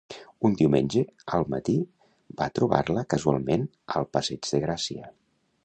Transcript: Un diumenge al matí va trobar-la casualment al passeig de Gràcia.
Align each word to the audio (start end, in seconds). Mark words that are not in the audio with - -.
Un 0.47 0.53
diumenge 0.61 1.03
al 1.39 1.45
matí 1.55 1.75
va 2.41 2.47
trobar-la 2.61 3.05
casualment 3.15 3.69
al 4.01 4.09
passeig 4.17 4.51
de 4.55 4.63
Gràcia. 4.65 5.11